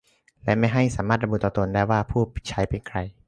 [0.43, 2.97] และไม่ให้สามารถระบุตัวตนได้ว่าผู้ใช้เป็นใคร